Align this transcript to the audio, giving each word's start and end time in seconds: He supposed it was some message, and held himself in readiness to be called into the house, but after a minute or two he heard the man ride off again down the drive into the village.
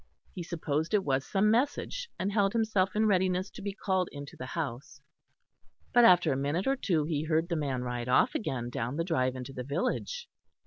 He 0.33 0.41
supposed 0.41 0.95
it 0.95 1.03
was 1.05 1.23
some 1.27 1.51
message, 1.51 2.09
and 2.17 2.31
held 2.31 2.53
himself 2.53 2.95
in 2.95 3.05
readiness 3.05 3.51
to 3.51 3.61
be 3.61 3.71
called 3.75 4.09
into 4.11 4.35
the 4.35 4.47
house, 4.47 4.99
but 5.93 6.03
after 6.05 6.33
a 6.33 6.35
minute 6.35 6.65
or 6.65 6.75
two 6.75 7.03
he 7.05 7.23
heard 7.25 7.49
the 7.49 7.55
man 7.55 7.83
ride 7.83 8.09
off 8.09 8.33
again 8.33 8.71
down 8.71 8.95
the 8.95 9.03
drive 9.03 9.35
into 9.35 9.53
the 9.53 9.61
village. 9.63 10.27